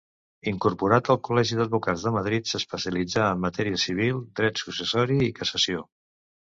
Incorporat 0.51 1.11
al 1.15 1.19
Col·legi 1.27 1.59
d'Advocats 1.59 2.05
de 2.09 2.13
Madrid, 2.17 2.49
s'especialitzà 2.53 3.29
en 3.35 3.47
matèria 3.47 3.83
civil, 3.87 4.27
dret 4.43 4.67
successori 4.67 5.25
i 5.31 5.35
cassació. 5.41 5.89